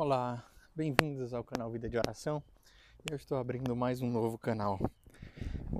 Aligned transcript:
Olá, 0.00 0.44
bem-vindos 0.76 1.34
ao 1.34 1.42
canal 1.42 1.68
Vida 1.72 1.90
de 1.90 1.98
Oração. 1.98 2.40
Eu 3.10 3.16
estou 3.16 3.36
abrindo 3.36 3.74
mais 3.74 4.00
um 4.00 4.08
novo 4.08 4.38
canal. 4.38 4.78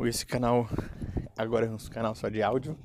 Esse 0.05 0.27
canal 0.27 0.69
agora 1.39 1.67
é 1.67 1.71
um 1.71 1.77
canal 1.77 2.17
só 2.17 2.29
de 2.29 2.43
áudio. 2.43 2.77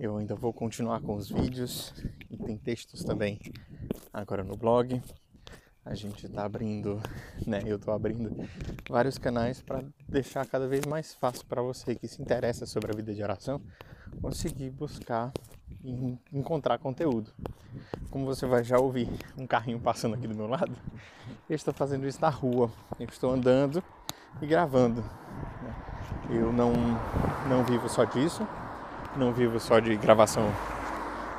Eu 0.00 0.16
ainda 0.16 0.34
vou 0.34 0.50
continuar 0.54 1.02
com 1.02 1.16
os 1.16 1.28
vídeos 1.28 1.92
e 2.30 2.38
tem 2.38 2.56
textos 2.56 3.04
também 3.04 3.38
agora 4.10 4.42
no 4.42 4.56
blog. 4.56 5.02
A 5.84 5.94
gente 5.94 6.24
está 6.24 6.46
abrindo, 6.46 6.98
né? 7.46 7.60
Eu 7.66 7.76
estou 7.76 7.92
abrindo 7.92 8.34
vários 8.88 9.18
canais 9.18 9.60
para 9.60 9.84
deixar 10.08 10.46
cada 10.46 10.66
vez 10.66 10.86
mais 10.86 11.12
fácil 11.12 11.44
para 11.44 11.60
você 11.60 11.94
que 11.94 12.08
se 12.08 12.22
interessa 12.22 12.64
sobre 12.64 12.90
a 12.90 12.96
vida 12.96 13.14
de 13.14 13.22
oração 13.22 13.60
conseguir 14.22 14.70
buscar 14.70 15.30
e 15.84 16.18
encontrar 16.32 16.78
conteúdo. 16.78 17.34
Como 18.10 18.24
você 18.24 18.46
vai 18.46 18.64
já 18.64 18.78
ouvir 18.78 19.08
um 19.36 19.46
carrinho 19.46 19.78
passando 19.78 20.14
aqui 20.14 20.26
do 20.26 20.34
meu 20.34 20.46
lado, 20.46 20.72
eu 21.48 21.54
estou 21.54 21.74
fazendo 21.74 22.06
isso 22.06 22.20
na 22.20 22.30
rua. 22.30 22.70
Eu 22.98 23.06
estou 23.06 23.30
andando 23.30 23.82
e 24.40 24.46
gravando. 24.46 25.04
Eu 26.30 26.52
não, 26.52 26.72
não 27.48 27.64
vivo 27.64 27.88
só 27.88 28.04
disso, 28.04 28.46
não 29.16 29.32
vivo 29.32 29.60
só 29.60 29.78
de 29.78 29.96
gravação, 29.96 30.44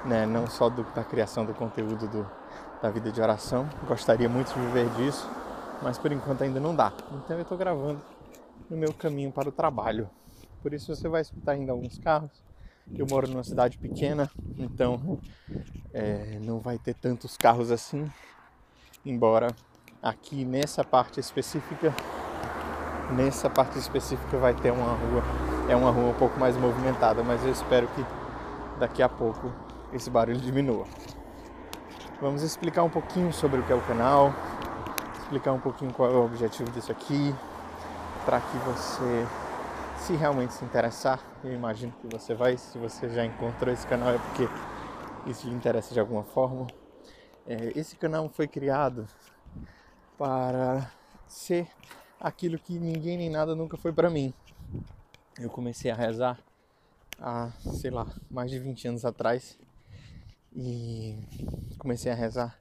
né? 0.05 0.25
não 0.25 0.47
só 0.47 0.69
do, 0.69 0.83
da 0.95 1.03
criação 1.03 1.45
do 1.45 1.53
conteúdo 1.53 2.07
do, 2.07 2.29
da 2.81 2.89
vida 2.89 3.11
de 3.11 3.19
oração. 3.19 3.67
Gostaria 3.87 4.29
muito 4.29 4.53
de 4.53 4.59
viver 4.59 4.89
disso, 4.91 5.29
mas 5.81 5.97
por 5.97 6.11
enquanto 6.11 6.43
ainda 6.43 6.59
não 6.59 6.75
dá. 6.75 6.93
Então 7.11 7.35
eu 7.35 7.43
estou 7.43 7.57
gravando 7.57 8.01
no 8.69 8.77
meu 8.77 8.93
caminho 8.93 9.31
para 9.31 9.49
o 9.49 9.51
trabalho. 9.51 10.09
Por 10.61 10.73
isso 10.73 10.95
você 10.95 11.07
vai 11.07 11.21
escutar 11.21 11.53
ainda 11.53 11.71
alguns 11.71 11.97
carros, 11.97 12.43
eu 12.97 13.05
moro 13.09 13.27
numa 13.27 13.43
cidade 13.43 13.77
pequena, 13.77 14.29
então 14.57 15.19
é, 15.93 16.39
não 16.41 16.59
vai 16.59 16.77
ter 16.77 16.93
tantos 16.93 17.37
carros 17.37 17.71
assim. 17.71 18.09
Embora 19.05 19.47
aqui 20.01 20.43
nessa 20.43 20.83
parte 20.83 21.19
específica, 21.19 21.93
nessa 23.15 23.49
parte 23.49 23.77
específica 23.77 24.37
vai 24.37 24.53
ter 24.53 24.71
uma 24.71 24.93
rua, 24.93 25.23
é 25.69 25.75
uma 25.75 25.91
rua 25.91 26.09
um 26.09 26.15
pouco 26.15 26.39
mais 26.39 26.57
movimentada, 26.57 27.23
mas 27.23 27.43
eu 27.43 27.51
espero 27.51 27.87
que 27.87 28.05
daqui 28.79 29.01
a 29.01 29.09
pouco 29.09 29.51
esse 29.93 30.09
barulho 30.09 30.39
diminua. 30.39 30.85
Vamos 32.21 32.43
explicar 32.43 32.83
um 32.83 32.89
pouquinho 32.89 33.31
sobre 33.31 33.59
o 33.59 33.63
que 33.63 33.71
é 33.71 33.75
o 33.75 33.81
canal, 33.81 34.33
explicar 35.21 35.53
um 35.53 35.59
pouquinho 35.59 35.93
qual 35.93 36.11
é 36.11 36.13
o 36.13 36.25
objetivo 36.25 36.69
disso 36.71 36.91
aqui, 36.91 37.33
para 38.25 38.41
que 38.41 38.57
você 38.57 39.27
se 40.01 40.15
realmente 40.15 40.53
se 40.53 40.65
interessar, 40.65 41.21
eu 41.43 41.53
imagino 41.53 41.93
que 41.93 42.07
você 42.07 42.33
vai, 42.33 42.57
se 42.57 42.77
você 42.77 43.09
já 43.09 43.25
encontrou 43.25 43.73
esse 43.73 43.85
canal 43.85 44.09
é 44.09 44.17
porque 44.17 44.47
isso 45.29 45.47
lhe 45.47 45.53
interessa 45.53 45.93
de 45.93 45.99
alguma 45.99 46.23
forma. 46.23 46.67
É, 47.45 47.71
esse 47.77 47.95
canal 47.95 48.27
foi 48.29 48.47
criado 48.47 49.07
para 50.17 50.91
ser 51.27 51.67
aquilo 52.19 52.57
que 52.57 52.77
ninguém 52.79 53.17
nem 53.17 53.29
nada 53.29 53.55
nunca 53.55 53.77
foi 53.77 53.93
para 53.93 54.09
mim. 54.09 54.33
Eu 55.39 55.49
comecei 55.49 55.89
a 55.91 55.95
rezar 55.95 56.39
há, 57.19 57.51
sei 57.59 57.91
lá, 57.91 58.07
mais 58.29 58.49
de 58.49 58.59
20 58.59 58.87
anos 58.87 59.05
atrás 59.05 59.59
e 60.55 61.17
comecei 61.77 62.11
a 62.11 62.15
rezar 62.15 62.59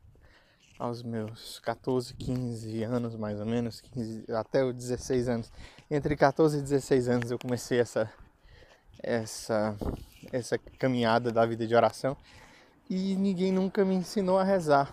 aos 0.78 1.02
meus 1.02 1.58
14, 1.60 2.14
15 2.14 2.82
anos 2.84 3.16
mais 3.16 3.40
ou 3.40 3.46
menos, 3.46 3.80
15, 3.80 4.24
até 4.32 4.64
os 4.64 4.74
16 4.74 5.28
anos. 5.28 5.52
Entre 5.90 6.16
14 6.16 6.58
e 6.58 6.62
16 6.62 7.08
anos 7.08 7.30
eu 7.30 7.38
comecei 7.38 7.80
essa 7.80 8.10
essa 9.02 9.76
essa 10.32 10.58
caminhada 10.78 11.30
da 11.30 11.46
vida 11.46 11.66
de 11.66 11.74
oração 11.74 12.16
e 12.90 13.16
ninguém 13.16 13.52
nunca 13.52 13.84
me 13.84 13.94
ensinou 13.94 14.38
a 14.38 14.44
rezar. 14.44 14.92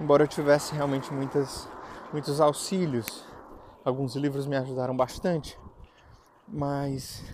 Embora 0.00 0.24
eu 0.24 0.28
tivesse 0.28 0.74
realmente 0.74 1.12
muitas 1.12 1.68
muitos 2.12 2.40
auxílios, 2.40 3.24
alguns 3.84 4.14
livros 4.16 4.46
me 4.46 4.56
ajudaram 4.56 4.94
bastante, 4.94 5.58
mas 6.46 7.24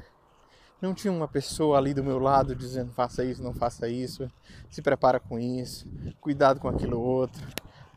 não 0.81 0.94
tinha 0.94 1.12
uma 1.12 1.27
pessoa 1.27 1.78
ali 1.78 1.93
do 1.93 2.05
meu 2.05 2.19
lado 2.19 2.55
dizendo 2.55 2.93
faça 2.93 3.25
isso, 3.25 3.43
não 3.43 3.53
faça 3.53 3.89
isso, 3.89 4.31
se 4.71 4.81
prepara 4.81 5.19
com 5.19 5.39
isso, 5.39 5.87
cuidado 6.21 6.61
com 6.61 6.69
aquilo 6.69 7.00
outro, 7.00 7.44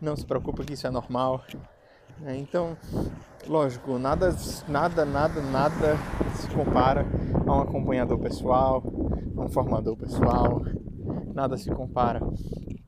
não 0.02 0.16
se 0.16 0.26
preocupa 0.26 0.64
que 0.64 0.74
isso 0.74 0.88
é 0.88 0.90
normal. 0.90 1.44
É, 2.26 2.36
então, 2.36 2.78
lógico, 3.48 3.98
nada, 3.98 4.36
nada, 4.68 5.06
nada, 5.06 5.42
nada 5.42 5.98
se 6.36 6.48
compara 6.50 7.06
a 7.48 7.56
um 7.58 7.62
acompanhador 7.62 8.20
pessoal, 8.20 8.84
a 9.38 9.42
um 9.42 9.50
formador 9.50 9.96
pessoal, 9.96 10.62
nada 11.34 11.58
se 11.58 11.70
compara 11.72 12.20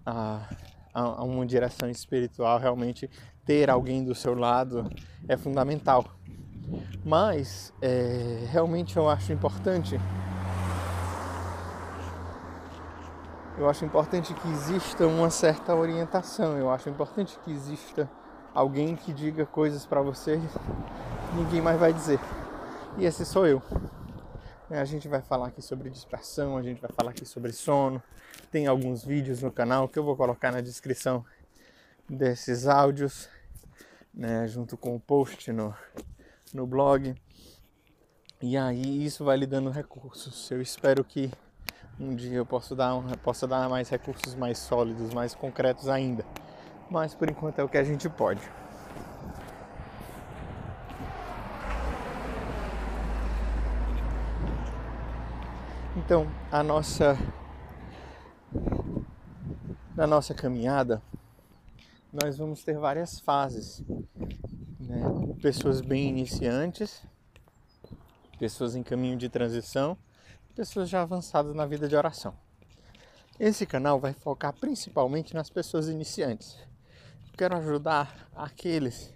a, 0.05 0.49
a 0.93 1.23
uma 1.23 1.45
direção 1.45 1.89
espiritual. 1.89 2.59
Realmente, 2.59 3.09
ter 3.45 3.69
alguém 3.69 4.03
do 4.03 4.13
seu 4.13 4.35
lado 4.35 4.89
é 5.27 5.35
fundamental. 5.37 6.05
Mas 7.03 7.73
é, 7.81 8.45
realmente 8.49 8.97
eu 8.97 9.09
acho 9.09 9.33
importante. 9.33 9.99
Eu 13.57 13.69
acho 13.69 13.85
importante 13.85 14.33
que 14.33 14.47
exista 14.49 15.05
uma 15.05 15.29
certa 15.29 15.75
orientação. 15.75 16.57
Eu 16.57 16.69
acho 16.71 16.89
importante 16.89 17.37
que 17.43 17.51
exista 17.51 18.09
alguém 18.53 18.95
que 18.95 19.13
diga 19.13 19.45
coisas 19.45 19.85
para 19.85 20.01
você 20.01 20.37
que 20.37 21.35
ninguém 21.35 21.61
mais 21.61 21.79
vai 21.79 21.93
dizer. 21.93 22.19
E 22.97 23.05
esse 23.05 23.25
sou 23.25 23.45
eu. 23.45 23.61
É, 24.69 24.79
a 24.79 24.85
gente 24.85 25.07
vai 25.07 25.21
falar 25.21 25.47
aqui 25.47 25.61
sobre 25.61 25.89
dispersão, 25.89 26.57
a 26.57 26.61
gente 26.63 26.81
vai 26.81 26.89
falar 26.91 27.11
aqui 27.11 27.25
sobre 27.25 27.51
sono. 27.51 28.01
Tem 28.51 28.65
alguns 28.65 29.03
vídeos 29.03 29.41
no 29.41 29.51
canal 29.51 29.87
que 29.87 29.99
eu 29.99 30.03
vou 30.03 30.15
colocar 30.15 30.51
na 30.51 30.61
descrição 30.61 31.23
desses 32.09 32.67
áudios, 32.67 33.29
né, 34.13 34.47
junto 34.47 34.77
com 34.77 34.95
o 34.95 34.99
post 34.99 35.51
no, 35.51 35.75
no 36.53 36.67
blog. 36.67 37.15
E 38.41 38.57
aí 38.57 39.05
isso 39.05 39.23
vai 39.25 39.37
lhe 39.37 39.47
dando 39.47 39.69
recursos. 39.69 40.49
Eu 40.51 40.61
espero 40.61 41.03
que 41.03 41.31
um 41.99 42.15
dia 42.15 42.37
eu 42.37 42.45
possa 42.45 42.75
dar, 42.75 42.93
possa 43.17 43.47
dar 43.47 43.69
mais 43.69 43.89
recursos 43.89 44.35
mais 44.35 44.57
sólidos, 44.57 45.13
mais 45.13 45.33
concretos 45.33 45.87
ainda. 45.87 46.25
Mas 46.89 47.15
por 47.15 47.29
enquanto 47.29 47.59
é 47.59 47.63
o 47.63 47.69
que 47.69 47.77
a 47.77 47.83
gente 47.83 48.09
pode. 48.09 48.41
Então, 55.95 56.27
a 56.51 56.61
nossa 56.61 57.17
na 59.95 60.07
nossa 60.07 60.33
caminhada, 60.33 61.01
nós 62.11 62.37
vamos 62.37 62.63
ter 62.63 62.77
várias 62.77 63.19
fases? 63.19 63.83
Pessoas 65.43 65.81
bem 65.81 66.07
iniciantes, 66.07 67.03
pessoas 68.39 68.77
em 68.77 68.81
caminho 68.81 69.17
de 69.17 69.27
transição, 69.27 69.97
pessoas 70.55 70.87
já 70.87 71.01
avançadas 71.01 71.53
na 71.53 71.65
vida 71.65 71.85
de 71.85 71.97
oração. 71.97 72.33
Esse 73.37 73.65
canal 73.65 73.99
vai 73.99 74.13
focar 74.13 74.53
principalmente 74.53 75.33
nas 75.33 75.49
pessoas 75.49 75.89
iniciantes. 75.89 76.57
quero 77.37 77.57
ajudar 77.57 78.29
aqueles 78.33 79.13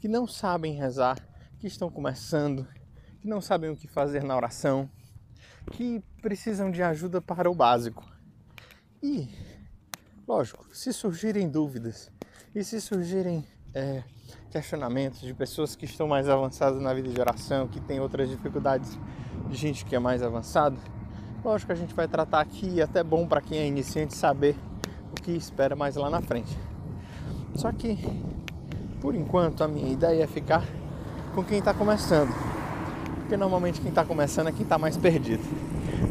que 0.00 0.08
não 0.08 0.26
sabem 0.26 0.74
rezar, 0.74 1.24
que 1.60 1.68
estão 1.68 1.88
começando, 1.88 2.66
que 3.20 3.28
não 3.28 3.40
sabem 3.40 3.70
o 3.70 3.76
que 3.76 3.86
fazer 3.86 4.24
na 4.24 4.36
oração, 4.36 4.90
que 5.70 6.02
precisam 6.20 6.68
de 6.72 6.82
ajuda 6.82 7.20
para 7.20 7.48
o 7.48 7.54
básico. 7.54 8.04
E, 9.00 9.28
lógico, 10.26 10.66
se 10.74 10.92
surgirem 10.92 11.48
dúvidas 11.48 12.10
e 12.52 12.64
se 12.64 12.80
surgirem 12.80 13.46
é, 13.72 14.02
questionamentos 14.50 15.20
de 15.20 15.32
pessoas 15.32 15.76
que 15.76 15.84
estão 15.84 16.08
mais 16.08 16.28
avançadas 16.28 16.82
na 16.82 16.92
vida 16.92 17.08
de 17.08 17.20
oração, 17.20 17.68
que 17.68 17.80
tem 17.80 18.00
outras 18.00 18.28
dificuldades 18.28 18.98
de 19.48 19.56
gente 19.56 19.84
que 19.84 19.94
é 19.94 19.98
mais 19.98 20.22
avançada. 20.22 20.76
Lógico 21.44 21.68
que 21.68 21.72
a 21.72 21.76
gente 21.76 21.94
vai 21.94 22.08
tratar 22.08 22.40
aqui, 22.40 22.80
é 22.80 22.82
até 22.82 23.02
bom 23.02 23.26
para 23.26 23.40
quem 23.40 23.58
é 23.58 23.66
iniciante 23.66 24.14
saber 24.14 24.56
o 25.12 25.22
que 25.22 25.30
espera 25.30 25.76
mais 25.76 25.96
lá 25.96 26.10
na 26.10 26.20
frente. 26.20 26.56
Só 27.54 27.72
que, 27.72 27.96
por 29.00 29.14
enquanto, 29.14 29.62
a 29.62 29.68
minha 29.68 29.90
ideia 29.90 30.24
é 30.24 30.26
ficar 30.26 30.64
com 31.34 31.44
quem 31.44 31.60
está 31.60 31.72
começando. 31.72 32.34
Porque 33.20 33.36
normalmente 33.36 33.80
quem 33.80 33.90
está 33.90 34.04
começando 34.04 34.48
é 34.48 34.52
quem 34.52 34.62
está 34.62 34.76
mais 34.76 34.96
perdido. 34.96 35.42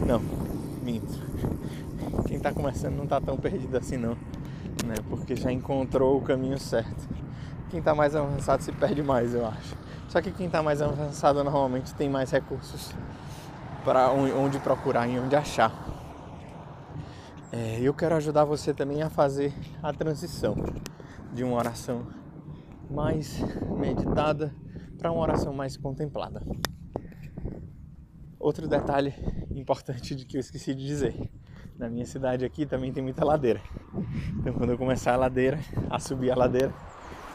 Não, 0.07 0.21
minto. 0.81 1.27
Quem 2.25 2.37
está 2.37 2.53
começando 2.53 2.95
não 2.95 3.03
está 3.03 3.19
tão 3.19 3.37
perdido 3.37 3.75
assim 3.77 3.97
não, 3.97 4.15
né? 4.85 4.95
Porque 5.09 5.35
já 5.35 5.51
encontrou 5.51 6.17
o 6.17 6.21
caminho 6.21 6.57
certo 6.57 7.18
quem 7.69 7.79
está 7.79 7.93
mais 7.93 8.15
avançado 8.15 8.63
se 8.63 8.71
perde 8.71 9.03
mais, 9.03 9.33
eu 9.33 9.45
acho. 9.45 9.75
Só 10.09 10.21
que 10.21 10.31
quem 10.31 10.47
está 10.47 10.61
mais 10.63 10.81
avançado 10.81 11.43
normalmente 11.43 11.93
tem 11.93 12.09
mais 12.09 12.31
recursos 12.31 12.91
para 13.85 14.11
onde 14.11 14.59
procurar 14.59 15.07
e 15.07 15.19
onde 15.19 15.35
achar. 15.35 15.71
É, 17.51 17.79
eu 17.79 17.93
quero 17.93 18.15
ajudar 18.15 18.43
você 18.43 18.73
também 18.73 19.01
a 19.01 19.09
fazer 19.09 19.53
a 19.81 19.93
transição 19.93 20.55
de 21.33 21.43
uma 21.43 21.57
oração 21.57 22.07
mais 22.89 23.39
meditada 23.77 24.53
para 24.97 25.11
uma 25.11 25.21
oração 25.21 25.53
mais 25.53 25.77
contemplada. 25.77 26.41
Outro 28.39 28.67
detalhe 28.67 29.13
importante 29.51 30.15
de 30.15 30.25
que 30.25 30.37
eu 30.37 30.39
esqueci 30.39 30.73
de 30.73 30.85
dizer: 30.85 31.15
Na 31.77 31.89
minha 31.89 32.05
cidade 32.05 32.45
aqui 32.45 32.65
também 32.65 32.91
tem 32.91 33.03
muita 33.03 33.23
ladeira. 33.23 33.61
Então 34.39 34.53
quando 34.53 34.71
eu 34.71 34.77
começar 34.77 35.13
a 35.13 35.17
ladeira, 35.17 35.59
a 35.89 35.99
subir 35.99 36.31
a 36.31 36.35
ladeira, 36.35 36.73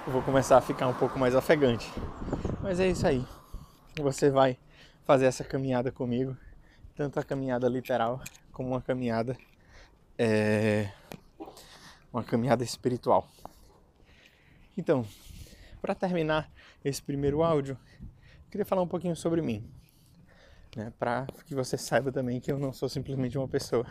eu 0.07 0.13
vou 0.13 0.23
começar 0.23 0.59
a 0.59 0.61
ficar 0.61 0.87
um 0.87 0.95
pouco 0.95 1.19
mais 1.19 1.35
ofegante. 1.35 1.91
Mas 2.63 2.79
é 2.79 2.89
isso 2.89 3.07
aí. 3.07 3.27
Você 3.97 4.31
vai 4.31 4.59
fazer 5.05 5.25
essa 5.25 5.43
caminhada 5.43 5.91
comigo, 5.91 6.37
tanto 6.95 7.19
a 7.19 7.25
caminhada 7.25 7.69
literal 7.69 8.21
como 8.53 8.71
uma 8.71 8.83
caminhada 8.83 9.37
é, 10.19 10.91
uma 12.13 12.23
caminhada 12.23 12.63
espiritual. 12.63 13.27
Então, 14.77 15.07
para 15.81 15.95
terminar 15.95 16.51
esse 16.85 17.03
primeiro 17.03 17.43
áudio, 17.43 17.79
queria 18.51 18.67
falar 18.67 18.83
um 18.83 18.89
pouquinho 18.89 19.17
sobre 19.17 19.41
mim, 19.41 19.69
né? 20.77 20.93
Para 20.99 21.27
que 21.47 21.55
você 21.55 21.79
saiba 21.79 22.13
também 22.13 22.41
que 22.41 22.53
eu 22.53 22.59
não 22.59 22.73
sou 22.73 22.89
simplesmente 22.89 23.39
uma 23.39 23.49
pessoa 23.49 23.85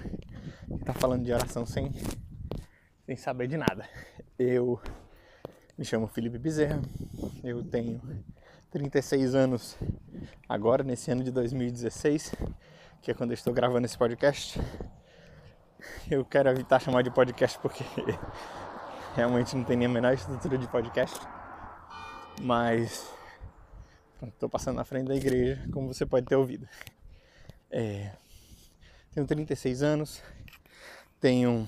que 0.68 0.76
está 0.76 0.94
falando 0.94 1.24
de 1.24 1.34
oração 1.34 1.66
sem 1.66 1.92
sem 3.06 3.18
saber 3.18 3.48
de 3.48 3.58
nada. 3.58 3.88
Eu 4.40 4.80
me 5.78 5.84
chamo 5.84 6.08
Felipe 6.08 6.38
Bezerra, 6.38 6.80
eu 7.44 7.64
tenho 7.64 8.00
36 8.70 9.34
anos 9.34 9.76
agora, 10.48 10.84
nesse 10.84 11.10
ano 11.12 11.24
de 11.24 11.32
2016, 11.32 12.36
que 13.02 13.10
é 13.10 13.14
quando 13.14 13.32
eu 13.32 13.36
estou 13.36 13.52
gravando 13.54 13.86
esse 13.86 13.98
podcast. 13.98 14.60
Eu 16.10 16.24
quero 16.24 16.50
evitar 16.50 16.80
chamar 16.80 17.02
de 17.02 17.12
podcast 17.12 17.58
porque 17.60 17.84
realmente 19.16 19.56
não 19.56 19.64
tem 19.64 19.76
nem 19.76 19.88
a 19.88 19.90
menor 19.90 20.14
estrutura 20.14 20.58
de 20.58 20.68
podcast. 20.68 21.20
Mas 22.42 23.12
estou 24.22 24.48
passando 24.48 24.78
na 24.78 24.86
frente 24.86 25.08
da 25.08 25.16
igreja, 25.16 25.68
como 25.74 25.94
você 25.94 26.06
pode 26.06 26.26
ter 26.26 26.36
ouvido. 26.36 26.68
É, 27.70 28.12
tenho 29.14 29.26
36 29.26 29.82
anos, 29.82 30.22
tenho 31.20 31.68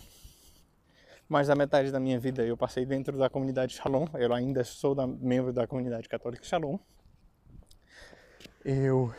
mais 1.27 1.47
da 1.47 1.55
metade 1.55 1.91
da 1.91 1.99
minha 1.99 2.19
vida 2.19 2.45
eu 2.45 2.55
passei 2.55 2.85
dentro 2.85 3.17
da 3.17 3.29
comunidade 3.29 3.73
Shalom. 3.73 4.05
Eu 4.13 4.33
ainda 4.33 4.63
sou 4.63 4.93
da, 4.93 5.07
membro 5.07 5.51
da 5.51 5.65
comunidade 5.65 6.07
católica 6.07 6.43
Shalom. 6.43 6.77
Eu 8.63 9.13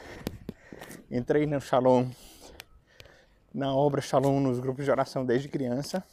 entrei 1.11 1.47
no 1.47 1.61
Shalom 1.61 2.08
na 3.53 3.75
obra 3.75 4.00
Shalom 4.00 4.41
nos 4.41 4.61
grupos 4.61 4.85
de 4.85 4.91
oração 4.91 5.25
desde 5.25 5.49
criança. 5.49 6.05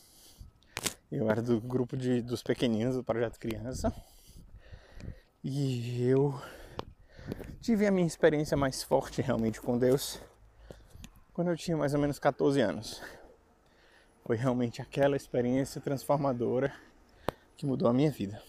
Eu 1.12 1.30
era 1.30 1.42
do 1.42 1.62
grupo 1.62 1.96
de, 1.96 2.22
dos 2.22 2.42
pequeninos 2.42 2.96
do 2.96 3.04
projeto 3.04 3.40
Criança. 3.40 3.94
E 5.44 6.04
eu 6.08 6.34
tive 7.62 7.86
a 7.86 7.92
minha 7.92 8.08
experiência 8.08 8.58
mais 8.58 8.82
forte 8.82 9.22
realmente 9.22 9.62
com 9.62 9.78
Deus 9.78 10.20
quando 11.34 11.50
eu 11.50 11.58
tinha 11.58 11.78
mais 11.78 11.94
ou 11.94 12.00
menos 12.00 12.18
14 12.18 12.60
anos. 12.62 13.02
Foi 14.26 14.36
realmente 14.36 14.82
aquela 14.82 15.16
experiência 15.16 15.82
transformadora 15.82 16.74
que 17.58 17.66
mudou 17.66 17.88
a 17.88 17.94
minha 17.94 18.12
vida. 18.12 18.42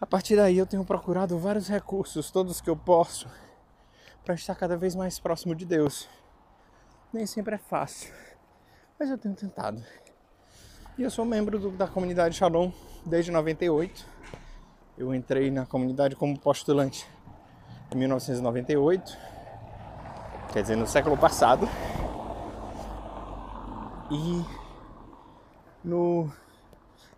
A 0.00 0.06
partir 0.06 0.36
daí 0.36 0.58
eu 0.58 0.66
tenho 0.66 0.84
procurado 0.84 1.38
vários 1.38 1.68
recursos, 1.68 2.30
todos 2.30 2.60
que 2.60 2.68
eu 2.68 2.76
posso, 2.76 3.28
para 4.24 4.34
estar 4.34 4.54
cada 4.54 4.76
vez 4.76 4.94
mais 4.94 5.18
próximo 5.18 5.54
de 5.54 5.64
Deus 5.64 6.08
nem 7.14 7.26
sempre 7.26 7.54
é 7.54 7.58
fácil, 7.58 8.12
mas 8.98 9.08
eu 9.08 9.16
tenho 9.16 9.36
tentado. 9.36 9.80
E 10.98 11.02
eu 11.04 11.10
sou 11.10 11.24
membro 11.24 11.60
do, 11.60 11.70
da 11.70 11.86
comunidade 11.86 12.34
Shalom 12.34 12.72
desde 13.06 13.30
98. 13.30 14.04
Eu 14.98 15.14
entrei 15.14 15.48
na 15.48 15.64
comunidade 15.64 16.16
como 16.16 16.36
postulante 16.36 17.08
em 17.94 17.98
1998, 17.98 19.16
quer 20.52 20.62
dizer, 20.62 20.76
no 20.76 20.88
século 20.88 21.16
passado. 21.16 21.68
E 24.14 24.46
no, 25.82 26.32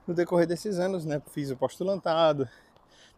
no 0.06 0.14
decorrer 0.14 0.46
desses 0.46 0.78
anos, 0.78 1.04
né, 1.04 1.20
fiz 1.30 1.50
o 1.50 1.56
postulantado, 1.56 2.48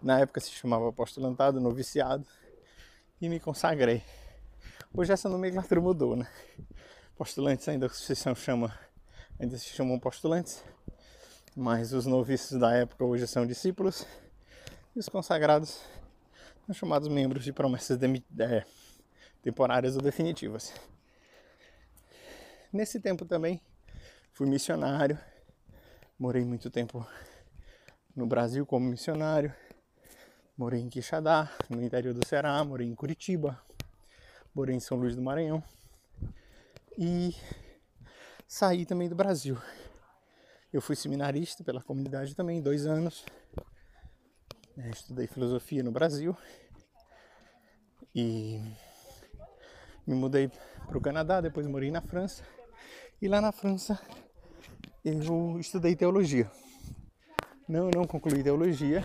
na 0.02 0.18
época 0.18 0.40
se 0.40 0.50
chamava 0.50 0.92
postulantado, 0.92 1.60
noviciado, 1.60 2.26
e 3.20 3.28
me 3.28 3.38
consagrei. 3.38 4.02
Hoje 4.92 5.12
essa 5.12 5.28
nomenclatura 5.28 5.80
mudou, 5.80 6.16
né? 6.16 6.28
Postulantes 7.16 7.68
ainda 7.68 7.88
se 7.88 8.16
chama, 8.34 8.76
ainda 9.38 9.56
se 9.56 9.66
chamam 9.66 9.96
postulantes, 9.96 10.64
mas 11.56 11.92
os 11.92 12.04
noviços 12.04 12.58
da 12.58 12.74
época 12.74 13.04
hoje 13.04 13.28
são 13.28 13.46
discípulos 13.46 14.04
e 14.96 14.98
os 14.98 15.08
consagrados 15.08 15.80
são 16.66 16.74
chamados 16.74 17.06
membros 17.06 17.44
de 17.44 17.52
promessas 17.52 17.96
de, 17.96 18.24
é, 18.40 18.64
temporárias 19.40 19.94
ou 19.94 20.02
definitivas. 20.02 20.72
Nesse 22.70 23.00
tempo 23.00 23.24
também 23.24 23.62
fui 24.34 24.46
missionário, 24.46 25.18
morei 26.18 26.44
muito 26.44 26.70
tempo 26.70 27.06
no 28.14 28.26
Brasil 28.26 28.66
como 28.66 28.90
missionário, 28.90 29.54
morei 30.54 30.82
em 30.82 30.90
Quixadá, 30.90 31.50
no 31.70 31.82
interior 31.82 32.12
do 32.12 32.26
Ceará, 32.28 32.62
morei 32.62 32.86
em 32.86 32.94
Curitiba, 32.94 33.58
morei 34.54 34.76
em 34.76 34.80
São 34.80 34.98
Luís 34.98 35.16
do 35.16 35.22
Maranhão 35.22 35.64
e 36.98 37.34
saí 38.46 38.84
também 38.84 39.08
do 39.08 39.14
Brasil. 39.14 39.56
Eu 40.70 40.82
fui 40.82 40.94
seminarista 40.94 41.64
pela 41.64 41.82
comunidade 41.82 42.36
também, 42.36 42.60
dois 42.60 42.84
anos. 42.84 43.24
É, 44.76 44.90
estudei 44.90 45.26
filosofia 45.26 45.82
no 45.82 45.90
Brasil 45.90 46.36
e 48.14 48.60
me 50.06 50.14
mudei 50.14 50.50
para 50.86 50.98
o 50.98 51.00
Canadá, 51.00 51.40
depois 51.40 51.66
morei 51.66 51.90
na 51.90 52.02
França. 52.02 52.57
E 53.20 53.28
lá 53.28 53.40
na 53.40 53.52
França 53.52 54.00
eu 55.04 55.58
estudei 55.58 55.96
teologia. 55.96 56.50
Não, 57.68 57.90
não 57.90 58.06
concluí 58.06 58.42
teologia, 58.42 59.02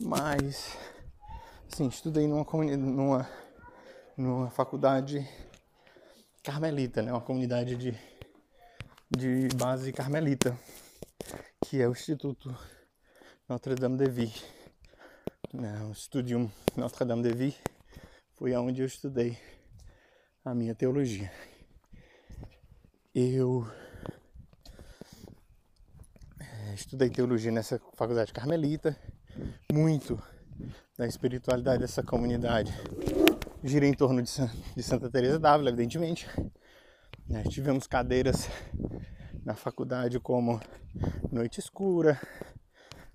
mas 0.00 0.76
sim, 1.68 1.86
estudei 1.88 2.26
numa, 2.26 2.44
numa 2.76 3.28
numa 4.16 4.50
faculdade 4.50 5.26
carmelita, 6.42 7.02
né? 7.02 7.12
Uma 7.12 7.20
comunidade 7.20 7.76
de, 7.76 7.98
de 9.10 9.48
base 9.56 9.92
carmelita, 9.92 10.56
que 11.64 11.80
é 11.80 11.88
o 11.88 11.92
Instituto 11.92 12.56
Notre-Dame 13.48 13.96
de 13.96 14.08
Vie. 14.08 14.32
Né? 15.52 15.82
O 15.90 15.94
Studium 15.94 16.50
Notre-Dame 16.76 17.22
de 17.22 17.34
Vie 17.34 17.56
foi 18.34 18.54
aonde 18.54 18.82
eu 18.82 18.86
estudei 18.86 19.38
a 20.44 20.54
minha 20.54 20.74
teologia. 20.74 21.30
Eu 23.14 23.70
é, 26.40 26.72
estudei 26.72 27.10
teologia 27.10 27.52
nessa 27.52 27.78
faculdade 27.92 28.32
carmelita, 28.32 28.96
muito 29.70 30.18
da 30.96 31.06
espiritualidade 31.06 31.80
dessa 31.82 32.02
comunidade 32.02 32.72
gira 33.62 33.86
em 33.86 33.92
torno 33.92 34.22
de, 34.22 34.30
de 34.74 34.82
Santa 34.82 35.10
Teresa 35.10 35.38
d'Ávila, 35.38 35.68
evidentemente. 35.68 36.26
É, 37.30 37.42
tivemos 37.42 37.86
cadeiras 37.86 38.48
na 39.44 39.54
faculdade 39.54 40.18
como 40.18 40.58
Noite 41.30 41.60
Escura, 41.60 42.18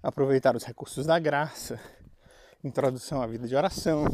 aproveitar 0.04 0.56
os 0.56 0.64
recursos 0.64 1.08
da 1.08 1.18
graça, 1.18 1.80
introdução 2.64 3.20
à 3.20 3.26
vida 3.26 3.48
de 3.48 3.56
oração, 3.56 4.06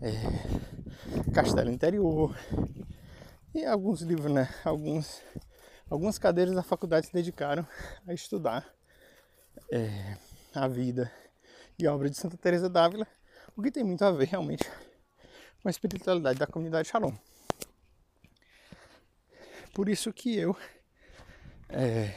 é, 0.00 1.32
Castelo 1.34 1.70
Interior 1.70 2.34
e 3.54 3.64
alguns 3.64 4.02
livros, 4.02 4.32
né? 4.32 4.48
Alguns, 4.64 5.22
algumas 5.88 6.18
cadeiras 6.18 6.54
da 6.54 6.62
faculdade 6.62 7.06
se 7.06 7.12
dedicaram 7.12 7.66
a 8.06 8.12
estudar 8.12 8.68
é, 9.70 10.18
a 10.52 10.66
vida 10.66 11.10
e 11.78 11.86
a 11.86 11.94
obra 11.94 12.10
de 12.10 12.16
Santa 12.16 12.36
Teresa 12.36 12.68
d'Ávila, 12.68 13.06
o 13.56 13.62
que 13.62 13.70
tem 13.70 13.84
muito 13.84 14.04
a 14.04 14.10
ver 14.10 14.26
realmente 14.26 14.68
com 15.62 15.68
a 15.68 15.70
espiritualidade 15.70 16.38
da 16.38 16.46
comunidade 16.46 16.88
Shalom. 16.88 17.14
Por 19.72 19.88
isso 19.88 20.12
que 20.12 20.36
eu 20.36 20.56
é, 21.68 22.14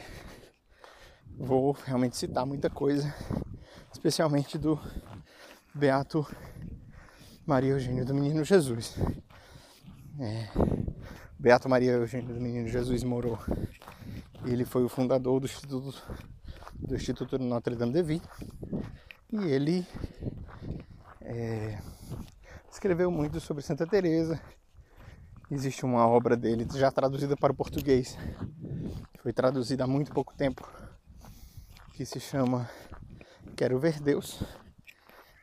vou 1.36 1.72
realmente 1.72 2.16
citar 2.16 2.44
muita 2.44 2.68
coisa, 2.68 3.14
especialmente 3.92 4.58
do 4.58 4.80
Beato 5.72 6.26
Maria 7.46 7.72
Eugênio 7.72 8.04
do 8.04 8.14
Menino 8.14 8.44
Jesus. 8.44 8.96
É, 10.20 10.77
Beato 11.40 11.68
Maria 11.68 11.92
Eugênio 11.92 12.34
do 12.34 12.40
Menino 12.40 12.66
Jesus 12.66 13.04
morou. 13.04 13.38
Ele 14.44 14.64
foi 14.64 14.82
o 14.82 14.88
fundador 14.88 15.38
do 15.38 15.46
Instituto 15.46 15.94
do 16.74 16.96
Instituto 16.96 17.38
Notre 17.38 17.76
Dame 17.76 17.92
de 17.92 18.02
Vie 18.02 18.22
e 19.32 19.44
ele 19.44 19.86
é, 21.20 21.78
escreveu 22.68 23.08
muito 23.12 23.38
sobre 23.38 23.62
Santa 23.62 23.86
Teresa. 23.86 24.40
Existe 25.48 25.84
uma 25.84 26.08
obra 26.08 26.36
dele 26.36 26.66
já 26.74 26.90
traduzida 26.90 27.36
para 27.36 27.52
o 27.52 27.56
português. 27.56 28.18
Foi 29.22 29.32
traduzida 29.32 29.84
há 29.84 29.86
muito 29.86 30.12
pouco 30.12 30.34
tempo, 30.34 30.68
que 31.94 32.04
se 32.04 32.18
chama 32.18 32.68
Quero 33.56 33.78
Ver 33.78 34.00
Deus. 34.00 34.42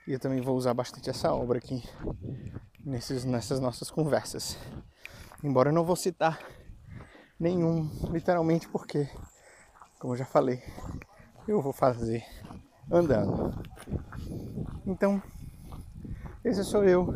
E 0.05 0.11
eu 0.11 0.19
também 0.19 0.41
vou 0.41 0.57
usar 0.57 0.73
bastante 0.73 1.09
essa 1.09 1.33
obra 1.33 1.57
aqui 1.57 1.81
nesses, 2.83 3.23
nessas 3.23 3.61
nossas 3.61 3.89
conversas. 3.89 4.57
Embora 5.44 5.70
eu 5.70 5.74
não 5.74 5.84
vou 5.84 5.96
citar 5.96 6.39
nenhum, 7.39 7.89
literalmente 8.12 8.68
porque, 8.68 9.08
como 10.00 10.13
eu 10.13 10.18
já 10.18 10.25
falei, 10.25 10.62
eu 11.48 11.62
vou 11.62 11.74
fazer 11.74 12.24
andando. 12.92 13.54
Então, 14.86 15.22
esse 16.44 16.63
sou 16.63 16.84
eu, 16.84 17.13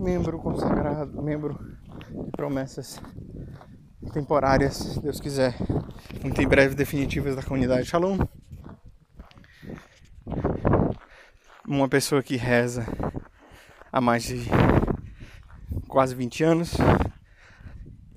membro 0.00 0.38
consagrado, 0.38 1.22
membro 1.22 1.58
de 2.24 2.30
promessas 2.32 3.00
temporárias, 4.12 4.76
se 4.76 5.00
Deus 5.00 5.20
quiser, 5.20 5.54
muito 6.22 6.40
em 6.40 6.48
breve 6.48 6.74
definitivas 6.74 7.36
da 7.36 7.42
comunidade 7.42 7.86
Shalom. 7.86 8.18
Uma 11.66 11.88
pessoa 11.88 12.22
que 12.22 12.36
reza 12.36 12.86
há 13.92 14.00
mais 14.00 14.24
de 14.24 14.48
quase 15.98 16.14
20 16.14 16.44
anos 16.44 16.74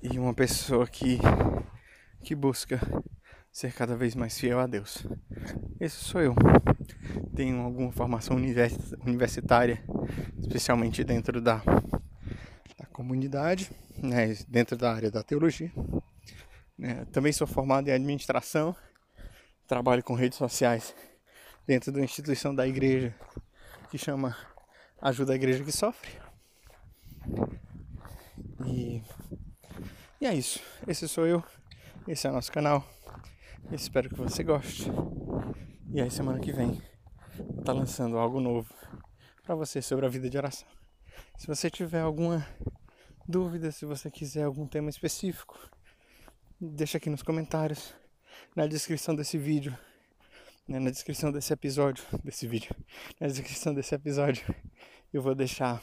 e 0.00 0.16
uma 0.16 0.32
pessoa 0.32 0.86
que, 0.86 1.18
que 2.22 2.32
busca 2.32 2.80
ser 3.50 3.72
cada 3.72 3.96
vez 3.96 4.14
mais 4.14 4.38
fiel 4.38 4.60
a 4.60 4.68
Deus. 4.68 5.04
Esse 5.80 5.96
sou 5.96 6.20
eu. 6.20 6.32
Tenho 7.34 7.60
alguma 7.60 7.90
formação 7.90 8.36
universitária, 8.36 9.82
especialmente 10.38 11.02
dentro 11.02 11.40
da, 11.40 11.56
da 12.78 12.86
comunidade, 12.92 13.68
né, 13.98 14.32
dentro 14.46 14.76
da 14.76 14.94
área 14.94 15.10
da 15.10 15.24
teologia. 15.24 15.72
Né. 16.78 17.04
Também 17.10 17.32
sou 17.32 17.48
formado 17.48 17.88
em 17.88 17.92
administração, 17.92 18.76
trabalho 19.66 20.04
com 20.04 20.14
redes 20.14 20.38
sociais 20.38 20.94
dentro 21.66 21.90
da 21.90 22.00
instituição 22.00 22.54
da 22.54 22.64
igreja 22.64 23.12
que 23.90 23.98
chama 23.98 24.36
Ajuda 25.00 25.32
a 25.32 25.34
Igreja 25.34 25.64
que 25.64 25.72
Sofre. 25.72 26.22
E, 28.66 29.02
e 30.20 30.26
é 30.26 30.34
isso. 30.34 30.60
Esse 30.86 31.08
sou 31.08 31.26
eu. 31.26 31.42
Esse 32.06 32.26
é 32.26 32.30
o 32.30 32.32
nosso 32.32 32.50
canal. 32.52 32.86
Espero 33.70 34.08
que 34.08 34.16
você 34.16 34.42
goste. 34.42 34.90
E 35.92 36.00
aí 36.00 36.10
semana 36.10 36.40
que 36.40 36.52
vem 36.52 36.82
vou 37.36 37.60
estar 37.60 37.72
lançando 37.72 38.18
algo 38.18 38.40
novo 38.40 38.72
para 39.42 39.54
você 39.54 39.80
sobre 39.80 40.06
a 40.06 40.08
vida 40.08 40.28
de 40.28 40.36
oração. 40.36 40.68
Se 41.36 41.46
você 41.46 41.70
tiver 41.70 42.00
alguma 42.00 42.46
dúvida, 43.26 43.70
se 43.72 43.84
você 43.84 44.10
quiser 44.10 44.44
algum 44.44 44.66
tema 44.66 44.90
específico, 44.90 45.58
deixa 46.60 46.98
aqui 46.98 47.10
nos 47.10 47.22
comentários, 47.22 47.94
na 48.54 48.66
descrição 48.66 49.14
desse 49.14 49.38
vídeo, 49.38 49.76
né, 50.68 50.78
na 50.78 50.90
descrição 50.90 51.30
desse 51.30 51.52
episódio, 51.52 52.04
desse 52.22 52.46
vídeo, 52.46 52.74
na 53.20 53.26
descrição 53.26 53.74
desse 53.74 53.94
episódio, 53.94 54.44
eu 55.12 55.22
vou 55.22 55.34
deixar 55.34 55.80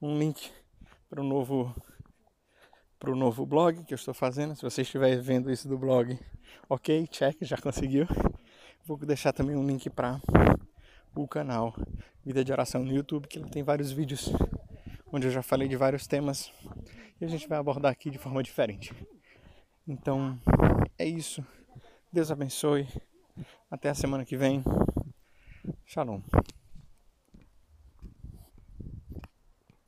um 0.00 0.18
link 0.18 0.50
para 1.08 1.20
o 1.20 1.24
novo 1.24 1.74
para 2.98 3.10
o 3.10 3.16
novo 3.16 3.44
blog 3.44 3.84
que 3.84 3.92
eu 3.92 3.96
estou 3.96 4.14
fazendo. 4.14 4.56
Se 4.56 4.62
você 4.62 4.82
estiver 4.82 5.20
vendo 5.20 5.50
isso 5.50 5.68
do 5.68 5.78
blog, 5.78 6.18
ok, 6.68 7.06
check, 7.08 7.36
já 7.42 7.56
conseguiu. 7.56 8.06
Vou 8.84 8.96
deixar 8.98 9.32
também 9.32 9.56
um 9.56 9.66
link 9.66 9.90
para 9.90 10.20
o 11.14 11.28
canal 11.28 11.74
Vida 12.24 12.44
de 12.44 12.52
Oração 12.52 12.82
no 12.82 12.92
YouTube, 12.92 13.28
que 13.28 13.38
tem 13.50 13.62
vários 13.62 13.92
vídeos 13.92 14.32
onde 15.12 15.26
eu 15.26 15.30
já 15.30 15.42
falei 15.42 15.68
de 15.68 15.76
vários 15.76 16.06
temas 16.06 16.52
e 17.20 17.24
a 17.24 17.28
gente 17.28 17.48
vai 17.48 17.58
abordar 17.58 17.92
aqui 17.92 18.10
de 18.10 18.18
forma 18.18 18.42
diferente. 18.42 18.94
Então, 19.86 20.38
é 20.98 21.06
isso. 21.06 21.44
Deus 22.12 22.30
abençoe. 22.30 22.88
Até 23.70 23.88
a 23.88 23.94
semana 23.94 24.24
que 24.24 24.36
vem. 24.36 24.62
Shalom. 25.84 26.20